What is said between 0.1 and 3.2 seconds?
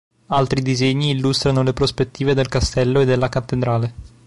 Altri disegni illustrano le prospettive del Castello e